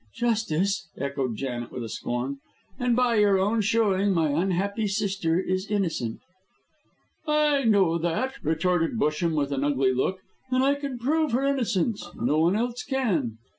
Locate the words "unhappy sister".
4.29-5.39